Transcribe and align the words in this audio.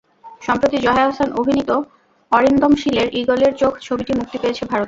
সম্প্রতি 0.41 0.77
জয়া 0.77 1.03
আহসান 1.05 1.29
অভিনীত 1.33 1.71
অরিন্দম 2.31 2.73
শীলের 2.75 3.07
ইগলের 3.13 3.53
চোখ 3.53 3.73
ছবিটি 3.79 4.11
মুক্তি 4.13 4.37
পেয়েছে 4.37 4.63
ভারতে। 4.63 4.79